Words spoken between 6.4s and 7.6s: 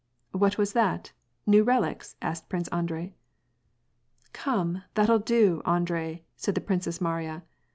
the Princess Mariya.